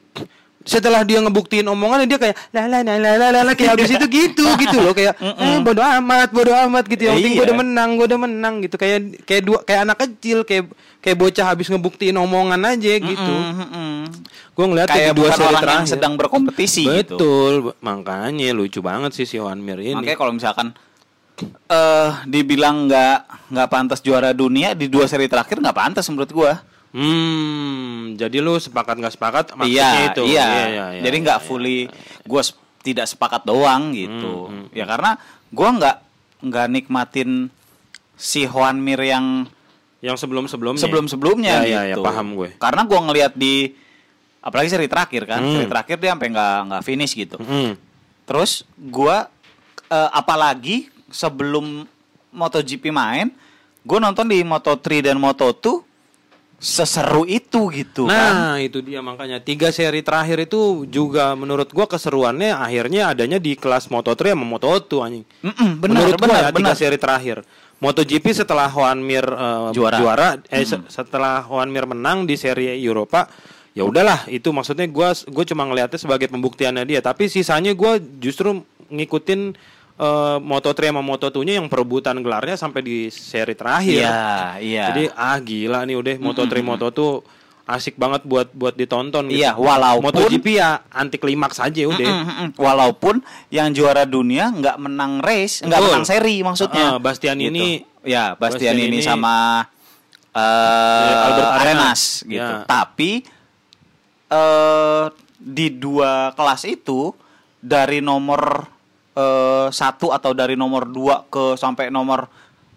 [0.64, 4.44] Setelah dia ngebuktiin omongannya dia kayak la la la la la kayak habis itu gitu
[4.64, 7.46] gitu loh kayak eh, bodo amat bodo amat gitu yang penting gue Iya.
[7.46, 11.46] udah menang gue udah menang gitu kayak kayak dua kayak anak kecil kayak kayak bocah
[11.46, 13.32] habis ngebuktiin omongan aja gitu.
[14.50, 15.90] Gue ngeliat Kayak dua bukan seri orang terakhir.
[15.90, 17.16] sedang berkompetisi gitu.
[17.18, 19.92] Betul, makanya lucu banget sih si Juan Mir ini.
[19.94, 20.72] Makanya kalau misalkan
[21.66, 23.18] eh dibilang nggak
[23.50, 26.52] nggak pantas juara dunia di dua seri terakhir nggak pantas menurut gua.
[26.94, 30.22] Hmm, jadi lu sepakat nggak sepakat maksudnya Iya, itu.
[30.24, 30.46] iya.
[30.64, 31.78] iya, Jadi nggak iya, fully
[32.22, 34.46] gua s- tidak sepakat doang gitu.
[34.46, 35.96] Hmm, Ya karena gua nggak
[36.40, 37.50] nggak nikmatin
[38.14, 39.50] si Juan Mir yang
[39.98, 40.78] yang sebelum-sebelumnya.
[40.78, 42.04] sebelum-sebelumnya Ya, ya, ya, gitu.
[42.04, 42.52] paham gue.
[42.54, 43.72] Karena gua ngelihat di
[44.38, 45.50] apalagi seri terakhir kan, Hmm.
[45.50, 47.36] seri terakhir dia sampai nggak nggak finish gitu.
[47.38, 47.74] Hmm.
[48.24, 49.26] Terus gua
[49.84, 51.88] eh, apalagi sebelum
[52.30, 53.34] MotoGP main,
[53.80, 55.82] gua nonton di Moto3 dan Moto2
[56.64, 58.56] seseru itu gitu kan.
[58.56, 63.52] Nah, itu dia makanya tiga seri terakhir itu juga menurut gua keseruannya akhirnya adanya di
[63.52, 65.24] kelas Moto3 sama Moto2 anjing.
[65.44, 67.38] Mm-mm, benar menurut benar gua ya, tiga seri terakhir.
[67.84, 70.40] MotoGP setelah Juan Mir eh, Juara.
[70.48, 73.28] eh se- setelah Juan Mir menang di seri Eropa,
[73.76, 78.64] ya udahlah itu maksudnya gua gue cuma ngelihatnya sebagai pembuktiannya dia, tapi sisanya gua justru
[78.88, 79.52] ngikutin
[79.96, 84.00] eh, Moto3 sama Moto2-nya yang perebutan gelarnya sampai di seri terakhir.
[84.00, 84.22] Iya,
[84.58, 84.84] iya.
[84.88, 87.00] Jadi ah gila nih udah Moto3 Moto2
[87.64, 89.40] asik banget buat buat ditonton gitu.
[89.40, 91.96] Iya, walaupun- MotoGP ya anti klimaks aja udah.
[92.04, 92.48] Mm-mm, mm-mm.
[92.54, 96.84] Walaupun yang juara dunia nggak menang race, nggak menang seri maksudnya.
[96.86, 97.48] Ah, Bastian Gitu.
[97.50, 99.64] ini- ya Bastian Bastian, ini, ini- sama
[100.34, 102.00] Ya, Albert Arenas.
[102.20, 102.36] Gitu.
[102.36, 102.66] Ya.
[102.66, 103.22] Tapi
[104.26, 105.04] eh
[105.36, 107.12] di dua kelas itu
[107.56, 108.66] dari nomor
[109.14, 112.26] eh satu atau dari nomor dua ke sampai nomor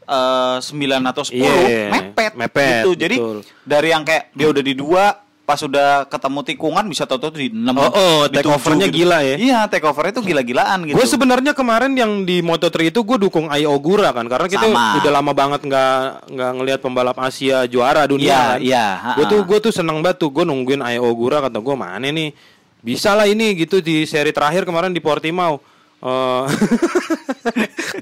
[0.04, 0.72] eh 9
[1.04, 2.92] atau 10 Iya, mepet, mepet, gitu.
[2.96, 3.38] Jadi betul.
[3.62, 5.04] dari yang kayak dia udah di dua
[5.44, 9.36] pas udah ketemu tikungan bisa tahu-tahu di 6 Oh, oh, take overnya gila ya.
[9.36, 10.96] Iya, take overnya itu gila-gilaan gitu.
[10.96, 15.00] Gue sebenarnya kemarin yang di Moto3 itu gue dukung Ai Ogura kan karena kita Sama.
[15.00, 15.96] udah lama banget nggak
[16.36, 18.58] nggak ngelihat pembalap Asia juara dunia Iya, kan.
[18.60, 22.04] iya, Gue tuh gue tuh seneng banget tuh gue nungguin Ai Ogura kata gue mana
[22.04, 22.36] nih
[22.78, 25.60] bisa lah ini gitu di seri terakhir kemarin di Portimao.
[25.98, 26.46] Eh,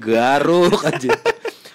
[0.02, 1.12] garuk aja.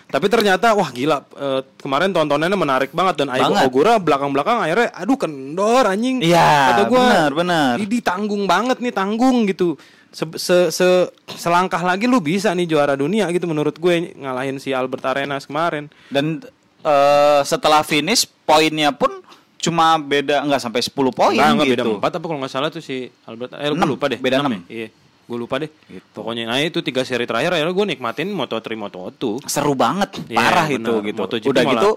[0.05, 3.63] Tapi ternyata wah gila eh, kemarin tontonannya menarik banget dan Ai Banget.
[3.63, 6.19] Ogura belakang-belakang akhirnya aduh kendor anjing.
[6.19, 7.73] Iya, Kata gua, benar, benar.
[7.79, 9.79] "Ih, Di tanggung banget nih tanggung gitu.
[10.11, 14.69] Se, se, se- selangkah lagi lu bisa nih juara dunia gitu menurut gue ngalahin si
[14.69, 15.87] Albert Arenas kemarin.
[16.05, 16.43] Dan
[16.83, 19.23] eh, setelah finish poinnya pun
[19.55, 21.91] cuma beda nggak sampai 10 poin Enggak, enggak beda gitu.
[21.95, 24.17] empat apa kalau nggak salah tuh si Albert eh gue Enam, lupa deh.
[24.17, 24.61] beda Enam enam.
[24.67, 24.75] ya?
[24.75, 24.87] Iya.
[25.31, 25.71] Gue lupa deh.
[26.11, 29.47] Pokoknya nah itu tiga seri terakhir akhirnya gue nikmatin Moto3 Moto2.
[29.47, 30.75] Seru banget, Iya, parah benar.
[30.83, 31.19] itu gitu.
[31.23, 31.91] MotoGP udah malah- gitu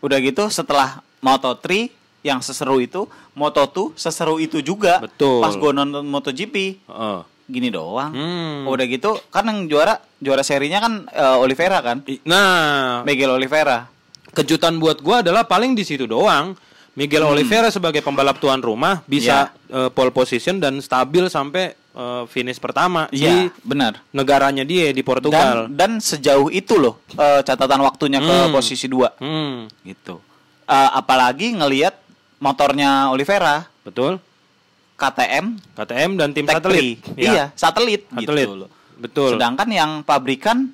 [0.00, 0.88] udah gitu setelah
[1.20, 4.96] Moto3 yang seseru itu, Moto2 seseru itu juga.
[4.98, 5.40] Betul.
[5.40, 7.18] Pas gue nonton MotoGP Heeh.
[7.46, 8.08] gini doang.
[8.10, 8.64] Hmm.
[8.64, 12.00] Udah gitu kan yang juara juara serinya kan eh, Oliveira kan?
[12.24, 13.92] Nah, Miguel Oliveira.
[14.32, 16.56] kejutan buat gua adalah paling di situ doang.
[16.94, 17.34] Miguel Hmm.
[17.34, 19.76] Oliveira sebagai pembalap tuan rumah bisa Iya.
[19.76, 24.02] eh, pole position dan stabil sampai eh, finish pertama di Iya, benar.
[24.10, 25.70] negaranya dia di Portugal.
[25.70, 28.50] Dan dan sejauh itu loh eh, catatan waktunya ke Hmm.
[28.50, 30.18] posisi 2 Hmm, gitu.
[30.64, 31.94] Eh, apalagi ngelihat
[32.38, 34.18] motornya Oliveira betul.
[34.94, 36.78] KTM KTM dan tim Tech satelit.
[36.78, 36.92] Three.
[37.16, 38.46] Iya, satelit, Satelit.
[38.46, 38.70] gitu loh.
[38.94, 39.30] Betul.
[39.34, 40.70] Sedangkan yang pabrikan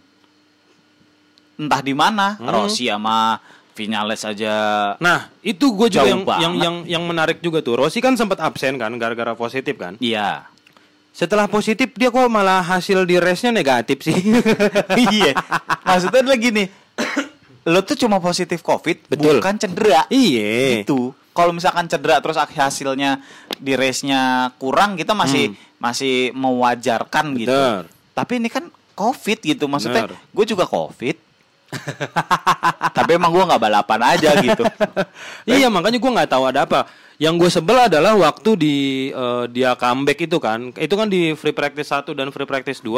[1.57, 2.49] entah di mana, Hmm.
[2.49, 4.53] Rossi sama Vinales aja.
[4.99, 7.81] Nah, itu gue juga yang, yang yang yang menarik juga tuh.
[7.81, 9.97] Rossi kan sempat absen kan gara-gara positif kan.
[9.97, 10.45] Iya.
[11.11, 14.15] Setelah positif dia kok malah hasil di race-nya negatif sih.
[15.11, 15.35] iya.
[15.83, 16.69] Maksudnya lagi nih.
[17.69, 19.43] Lo tuh cuma positif Covid, Betul.
[19.43, 20.07] bukan cedera.
[20.09, 20.83] iya.
[20.83, 21.15] Gitu.
[21.31, 23.23] kalau misalkan cedera terus hasilnya
[23.57, 27.49] di race-nya kurang kita masih masih mewajarkan gitu.
[27.49, 27.87] Hmm.
[27.87, 27.97] Bener.
[28.13, 30.13] Tapi ini kan covid gitu maksudnya.
[30.35, 31.17] Gue juga covid.
[32.97, 34.67] Tapi emang gue nggak balapan aja gitu.
[35.49, 36.85] iya makanya gue nggak tahu ada apa.
[37.21, 38.77] Yang gue sebel adalah waktu di
[39.09, 42.97] eh, dia comeback itu kan, itu kan di free practice 1 dan free practice 2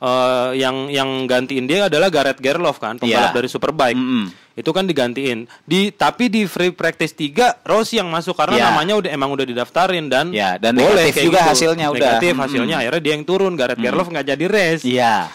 [0.00, 3.36] eh, yang yang gantiin dia adalah Gareth Gerloff kan, pembalap Iya.
[3.36, 3.94] dari Superbike.
[3.94, 4.24] Mm-mm.
[4.52, 5.44] Itu kan digantiin.
[5.62, 8.66] Di tapi di free practice 3 Rossi yang masuk karena Iya.
[8.68, 11.50] namanya udah emang udah didaftarin dan Iya, dan boleh negatif juga gitu.
[11.52, 12.08] hasilnya udah.
[12.18, 13.52] Negatif hasilnya akhirnya dia yang turun.
[13.52, 14.82] Gareth Gerloff nggak jadi race.
[14.82, 15.28] Iya.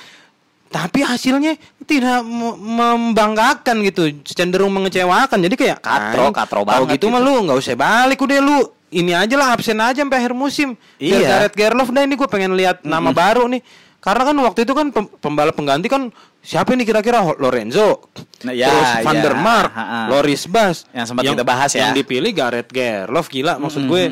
[0.68, 5.40] Tapi hasilnya tidak me- membanggakan gitu, cenderung mengecewakan.
[5.40, 8.38] Jadi kayak Katro, "Anjing, katro kalau banget gitu mah gitu." lu nggak usah balik udah
[8.38, 10.76] lu ini aja lah absen aja sampai akhir musim.
[10.98, 11.24] Iya.
[11.46, 13.60] Gareth Gerloff dah ini gue pengen lihat nama baru nih.
[13.98, 16.08] Karena kan waktu itu kan pem- pembalap pengganti kan
[16.40, 18.08] siapa nih kira-kira Lorenzo,
[18.40, 19.22] Nah, ya, terus Van ya.
[19.22, 19.72] der Mark.
[20.08, 21.90] Loris Bas, Yang sempat kita bahas ya.
[21.90, 24.04] Yang dipilih Gareth Gerloff gila maksud gue.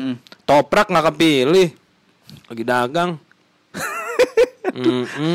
[0.42, 1.68] Toprak nggak kepilih,
[2.46, 3.10] lagi dagang.
[4.76, 5.34] Mm-mm.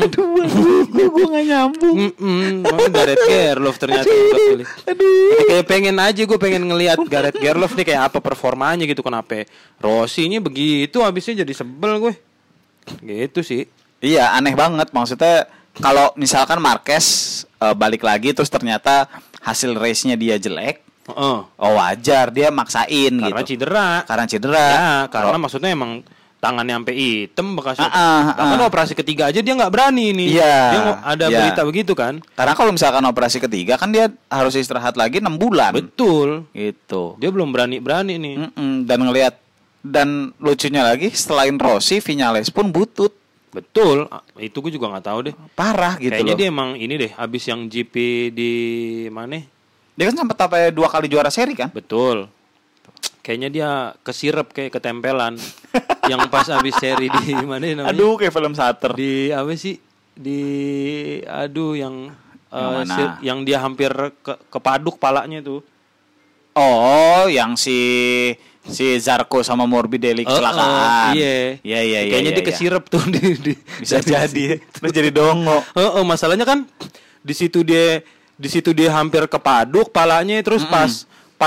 [0.86, 1.96] gue gue nggak nyambung.
[1.98, 4.68] Mm-mm, makanya Gareth Gerloff ternyata yang kepilih.
[4.86, 5.08] Jadi
[5.50, 9.42] kayak pengen aja gue pengen ngelihat Gareth Gerloff nih kayak apa performanya gitu kenapa
[9.76, 12.14] Rossi nya begitu habisnya jadi sebel gue.
[13.02, 13.66] Gitu sih.
[13.98, 15.46] Iya aneh banget maksudnya
[15.78, 17.06] kalau misalkan Marquez
[17.58, 19.06] eh, balik lagi terus ternyata
[19.42, 21.38] hasil race-nya dia jelek, Heeh.
[21.42, 23.58] oh wajar dia maksain Karena gitu.
[23.58, 24.06] cedera.
[24.06, 24.66] Karena cedera.
[24.70, 26.02] Ya, karena Kalau- maksudnya emang
[26.42, 27.86] tangannya sampai hitam bekasnya.
[27.86, 28.66] Ah, ah, Bahkan ah.
[28.66, 30.28] operasi ketiga aja dia nggak berani nih.
[30.34, 31.38] Iya, Dia ada iya.
[31.38, 32.18] berita begitu kan?
[32.34, 35.70] karena kalau misalkan operasi ketiga kan dia harus istirahat lagi enam bulan.
[35.70, 36.50] Betul.
[36.50, 37.14] Gitu.
[37.22, 38.34] Dia belum berani-berani nih.
[38.50, 39.38] Mm-mm, Dan ngelihat
[39.86, 43.14] dan lucunya lagi selain Rossi, Vinales pun butut.
[43.54, 44.10] Betul.
[44.34, 45.34] Itu gue juga nggak tahu deh.
[45.54, 46.40] Parah gitu Kayaknya loh.
[46.42, 47.94] dia emang ini deh, habis yang GP
[48.34, 48.52] di
[49.14, 49.38] mana?
[49.94, 51.70] Dia kan sempat sampai dua kali juara seri kan?
[51.70, 52.26] Betul.
[53.22, 53.70] Kayaknya dia
[54.02, 55.38] kesirep kayak ketempelan.
[56.10, 57.94] yang pas habis seri di mana namanya?
[57.94, 58.92] Aduh kayak film Sutter.
[58.98, 59.78] Di apa sih?
[60.12, 60.40] Di
[61.24, 61.94] aduh yang
[62.52, 63.88] Yang eh, sir- yang dia hampir
[64.20, 65.64] ke kepaduk palanya tuh.
[66.52, 67.80] Oh, yang si
[68.62, 70.68] si Zarko sama Morbidelli Oh, kecelakaan.
[70.68, 71.56] oh, iya.
[71.64, 72.10] Iya, iya, iya.
[72.12, 72.50] Kayaknya iya, dia iya.
[72.52, 74.60] kesirep tuh di, di Bisa jadi.
[74.60, 75.64] Terus jadi dongo.
[75.72, 76.68] Oh, oh, masalahnya kan
[77.22, 78.04] di situ dia
[78.36, 80.92] di situ dia hampir kepaduk palanya terus pas pas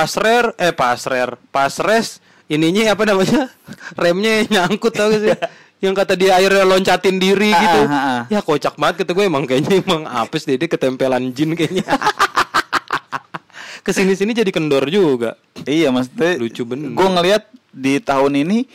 [0.04, 2.20] rare eh pas rare pas res
[2.52, 3.48] ininya apa namanya?
[4.02, 5.34] Remnya nyangkut tau gak sih?
[5.84, 7.80] Yang kata dia akhirnya loncatin diri Ah, gitu.
[7.86, 8.22] ah, ah.
[8.32, 9.26] ya kocak banget kata gue.
[9.28, 11.84] Emang kayaknya emang apes deh dia ketempelan jin kayaknya.
[13.86, 15.38] Ke sini sini jadi kendor juga.
[15.68, 16.90] Iya, maksudnya Lucu bener.
[16.96, 18.66] Gue ngelihat di tahun ini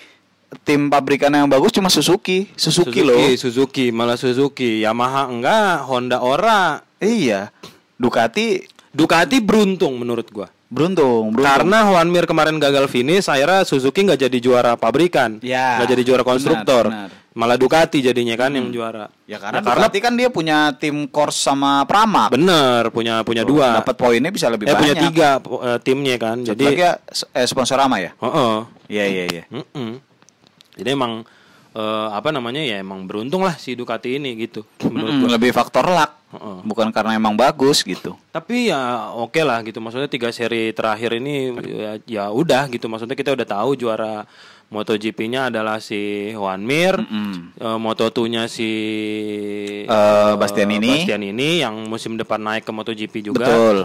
[0.62, 2.46] tim pabrikan yang bagus cuma Suzuki.
[2.54, 3.18] Suzuki, loh.
[3.35, 3.90] Suzuki.
[3.90, 4.85] Malah Suzuki.
[4.85, 6.85] Yamaha enggak Honda ora.
[7.02, 7.50] Iya.
[7.98, 8.62] Ducati
[8.94, 11.44] Ducati beruntung menurut gua beruntung, beruntung.
[11.44, 16.02] Karena Juan Mir kemarin gagal finish, akhirnya Suzuki nggak jadi juara pabrikan, Ya, nggak jadi
[16.04, 17.11] juara benar, konstruktor, benar.
[17.30, 19.11] malah Ducati jadinya kan yang juara.
[19.24, 22.30] ya karena, Ya, karena Ducati kan dia punya tim Kors sama Pramac.
[22.30, 24.80] bener punya punya dua, Dapat poinnya bisa lebih eh banyak.
[24.80, 26.92] punya tiga eh, timnya kan, Satu jadi, lagi ya,
[27.35, 28.11] eh, sponsor Rama ya?
[28.16, 28.54] Heeh.
[28.88, 29.42] Iya, iya, iya.
[29.50, 29.90] Mm-mm.
[30.72, 31.26] jadi emang
[31.72, 35.30] eh, apa namanya ya emang beruntung lah si Ducati ini gitu, menurut gua.
[35.37, 36.12] lebih faktor luck.
[36.30, 36.62] Heeh.
[36.62, 38.14] Bukan karena emang bagus gitu.
[38.30, 43.18] Tapi ya oke lah gitu, maksudnya tiga seri terakhir ini ya, ya udah gitu, maksudnya
[43.18, 44.22] kita udah tahu juara
[44.70, 47.59] MotoGP-nya adalah si Juan Mir, Mm-mm.
[47.59, 48.70] eh, Moto2-nya si
[49.83, 51.02] Eh, Bastianini.
[51.02, 53.50] Bastianini yang musim depan naik ke MotoGP juga.
[53.50, 53.78] Betul.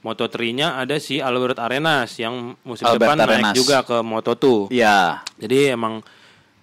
[0.00, 3.52] Moto3-nya ada si Albert Arenas yang musim Albert depan Arenas.
[3.52, 4.70] naik juga ke Moto2.
[4.70, 5.20] Iya.
[5.36, 6.00] Jadi emang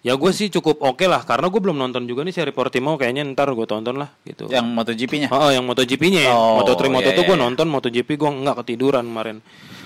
[0.03, 3.23] ya gue sih cukup oke lah karena gue belum nonton juga nih seri Portimao kayaknya
[3.31, 4.51] ntar gue tonton lah gitu.
[4.51, 5.27] Yang MotoGP-nya.
[5.31, 6.33] Oh, yang MotoGP-nya ya.
[6.35, 7.43] Oh, Moto3, iya, Moto2 iya, gue iya.
[7.47, 9.37] nonton, MotoGP gue nggak ketiduran kemarin.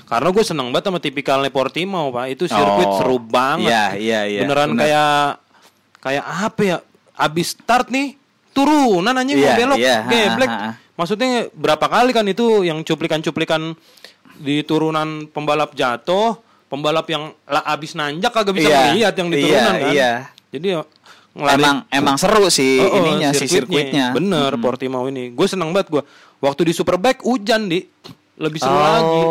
[0.09, 2.25] Karena gue seneng banget sama tipikalnya Portimao, Pak.
[2.33, 3.69] Itu sirkuit Oh, seru banget.
[3.69, 4.39] iya, iya, iya.
[4.41, 4.81] Beneran Bener.
[4.89, 5.13] kayak
[6.01, 6.77] kayak apa ya?
[7.17, 8.17] Abis start nih
[8.57, 10.49] turunan aja mau Iya, belok, iya, ha, geblek.
[10.49, 10.71] ha, ha.
[10.97, 13.77] Maksudnya berapa kali kan itu yang cuplikan-cuplikan
[14.41, 19.35] di turunan pembalap jatuh, pembalap yang lah abis nanjak kagak bisa Iya, melihat yang di
[19.35, 19.89] iya, turunan kan.
[19.89, 20.11] iya.
[20.47, 20.79] Jadi ya,
[21.33, 24.11] ngelari- Emang emang seru sih Oh, oh, ininya si sirkuitnya.
[24.11, 25.29] Bener, Portimao ini.
[25.29, 26.03] Gue seneng banget gue.
[26.37, 27.81] Waktu di Superbike hujan di,
[28.37, 29.21] lebih seru oh, lagi.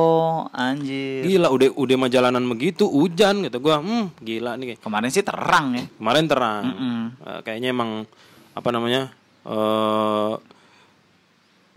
[0.53, 1.23] anjir.
[1.25, 3.75] Gila, udah udah mah jalanan begitu hujan gitu gue.
[3.75, 4.77] Hmm, gila nih.
[4.77, 5.85] Kemarin sih terang ya.
[5.93, 6.63] Kemarin terang.
[6.65, 7.01] Mm-mm.
[7.23, 8.03] Eh, kayaknya emang
[8.51, 9.13] apa namanya?
[9.43, 10.33] eh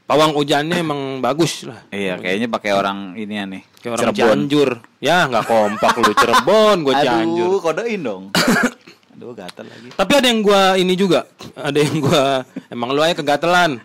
[0.09, 1.85] pawang hujannya emang bagus lah.
[1.93, 3.61] Iya, kayaknya pakai orang ini nih.
[3.77, 4.69] Kayak orang Cianjur.
[4.97, 7.45] Ya, nggak kompak lu Cirebon, gue Cianjur.
[7.45, 8.23] Aduh, kodein dong.
[9.13, 9.87] Aduh gatel lagi.
[9.93, 13.83] Tapi ada yang gua ini juga, ada yang gua emang lu aja kegatelan.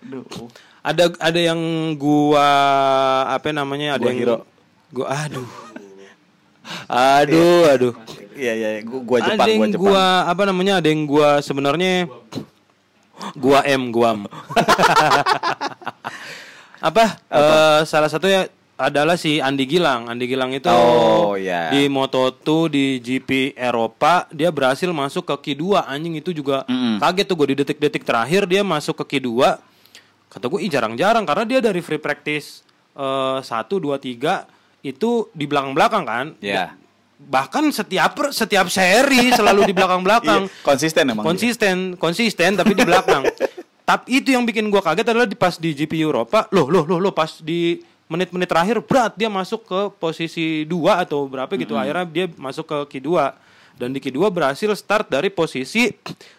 [0.00, 0.46] Aduh.
[0.80, 1.58] ada ada yang
[1.98, 2.46] gua
[3.28, 4.36] apa namanya ada Gua yang hero.
[4.88, 5.50] gua aduh.
[6.86, 7.94] Aduh, aduh.
[8.38, 9.82] Iya iya, gua, gua Jepang, ada yang gua Jepang.
[9.90, 10.72] gua apa namanya?
[10.78, 12.06] Ada yang gua sebenarnya
[13.34, 14.24] gua M, guam.
[16.80, 17.04] apa?
[17.26, 20.08] Eh, salah satunya adalah si Andi Gilang.
[20.08, 21.68] Andi Gilang itu Oh, iya.
[21.68, 26.96] di Moto2 di GP Eropa dia berhasil masuk ke Q2 anjing itu juga Mm-mm.
[26.98, 29.60] kaget tuh gue di detik-detik terakhir dia masuk ke Q2
[30.26, 34.48] kata gue ih jarang-jarang karena dia dari free practice eh, satu dua tiga
[34.80, 36.72] itu di belakang-belakang kan Iya.
[37.22, 41.20] Bahkan setiap setiap seri selalu di belakang-belakang Iya, konsisten emang.
[41.20, 41.28] dia.
[41.28, 43.22] konsisten konsisten tapi di belakang
[43.88, 46.98] tapi itu yang bikin gua kaget adalah di pas di GP Eropa loh loh loh
[46.98, 52.02] loh pas di menit-menit terakhir berat dia masuk ke posisi dua atau berapa gitu akhirnya
[52.04, 53.10] dia masuk ke Q2
[53.76, 55.88] dan di Q2 berhasil start dari posisi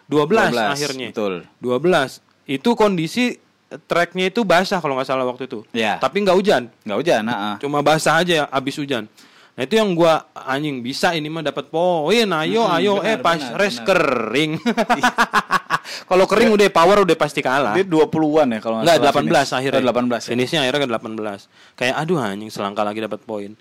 [0.06, 1.34] 12, 12, akhirnya betul.
[1.58, 3.40] 12 itu kondisi
[3.82, 5.96] tracknya itu basah kalau nggak salah waktu itu Iya.
[5.96, 7.56] tapi nggak hujan Nggak hujan, nah.
[7.58, 9.08] cuma basah aja abis hujan
[9.52, 13.22] nah itu yang gua anjing bisa ini mah dapat poin ayo Mm-mm, ayo eh benar,
[13.22, 13.88] pas benar, race benar.
[13.92, 14.52] kering
[16.10, 19.52] kalau kering udah power udah pasti kalah Dia 20-an ya kalau Enggak, 18 finish.
[19.52, 19.82] akhirnya.
[19.82, 20.30] Oh, 18 ya.
[20.32, 21.76] Finishnya akhirnya ke 18.
[21.76, 23.52] Kayak aduh anjing selangkah lagi dapat poin.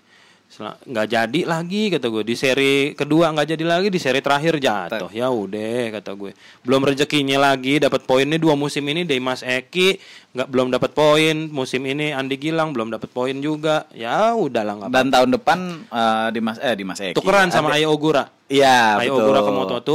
[0.83, 2.23] Nggak jadi lagi kata gue.
[2.23, 5.07] Di seri kedua nggak jadi lagi di seri terakhir jatuh.
[5.09, 6.35] Ya udah kata gue.
[6.61, 9.95] Belum rezekinya lagi dapat poinnya dua musim ini Dimas Eki
[10.31, 11.47] nggak belum dapat poin.
[11.47, 13.87] Musim ini Andi Gilang belum dapat poin juga.
[13.91, 17.15] Ya udahlah nggak Dan tahun depan eh, di Mas eh di Mas Eki.
[17.15, 18.27] tukeran sama Ayo Ogura.
[18.45, 19.23] Iya, Ayo betul.
[19.23, 19.91] Ogura ke Moto2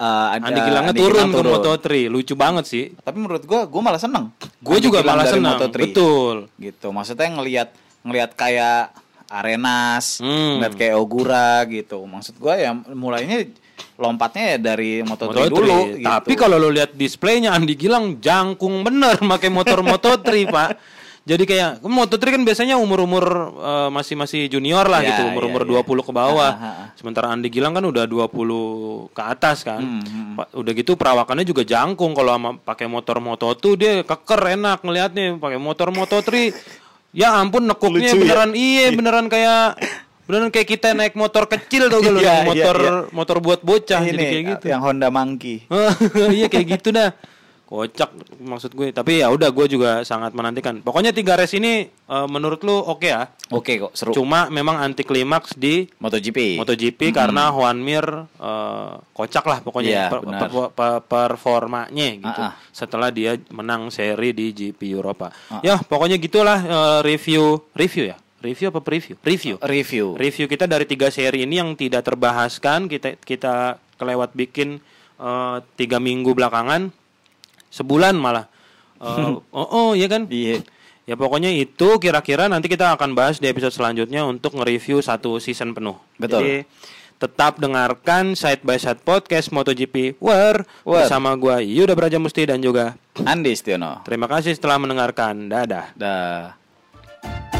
[0.00, 2.84] Eh, ada- Andi Gilangnya Andi turun, Gilang ke Moto3 lucu banget sih.
[2.96, 4.32] Tapi menurut gua gua malah seneng.
[4.64, 5.76] gue Andi juga Gilang malah Moto3.
[5.76, 6.36] betul.
[6.56, 6.88] Gitu.
[6.88, 7.68] Maksudnya ngelihat
[8.00, 8.96] ngelihat kayak
[9.30, 10.58] Arenas, Hmm.
[10.58, 12.02] ngeliat kayak Ogura gitu.
[12.02, 13.46] Maksud gua ya mulainya
[13.94, 15.48] lompatnya ya dari Moto3, Moto3.
[15.48, 16.04] dulu gitu.
[16.04, 20.70] Tapi kalau lo lihat displaynya Andi Gilang jangkung bener pakai motor Moto3 pak.
[21.20, 23.22] Jadi kayak Moto3 kan biasanya umur-umur
[23.54, 25.84] eh, masih masih junior lah Ya, gitu, umur-umur ya, ya.
[25.84, 26.50] 20 ke bawah.
[26.50, 26.84] Ha, ha, ha.
[26.96, 28.26] Sementara Andi Gilang kan udah 20
[29.10, 29.78] ke atas kan.
[29.78, 30.32] Hmm, hmm.
[30.34, 35.36] Pa- Udah gitu perawakannya juga jangkung kalau sama pakai motor Moto2 dia keker enak ngelihatnya
[35.36, 36.56] pakai motor Moto3.
[37.10, 38.22] Ya ampun nekuknya Lucu ya?
[38.22, 39.74] beneran iya beneran kayak
[40.30, 42.92] beneran kayak kita naik motor kecil tuh kalau Iya, iya, motor iya.
[43.10, 44.64] motor buat bocah ini jadi kayak gitu.
[44.70, 45.66] yang Honda Monkey.
[46.38, 47.10] iya kayak gitu dah
[47.70, 52.26] kocak maksud gue tapi ya udah gue juga sangat menantikan pokoknya tiga race ini eh,
[52.26, 54.10] menurut lu oke ya Oke kok, seru.
[54.10, 56.58] cuma memang anti klimaks di MotoGP.
[56.58, 58.02] MotoGP karena Juan Mir
[58.36, 62.54] eh, kocak lah pokoknya Iya, per- per- per- performanya gitu Ah, ah.
[62.68, 65.62] setelah dia menang seri di GP Eropa Ah.
[65.62, 70.06] ya pokoknya gitulah eh, review review ya review apa preview review Review.
[70.16, 73.54] review kita dari tiga seri ini yang tidak terbahaskan kita kita
[73.94, 74.82] kelewat bikin
[75.16, 76.90] eh, tiga minggu belakangan
[77.70, 78.46] sebulan malah
[79.00, 80.60] Eh, oh oh ya kan Iya.
[81.02, 85.72] ya pokoknya itu kira-kira nanti kita akan bahas di episode selanjutnya untuk nge-review satu season
[85.72, 86.36] penuh Betul.
[86.38, 86.56] jadi
[87.16, 91.04] tetap dengarkan side by side podcast MotoGP War, War.
[91.04, 94.04] bersama gua Yuda Brajamusti dan juga Andi Stiono.
[94.04, 97.59] terima kasih setelah mendengarkan dadah Dah.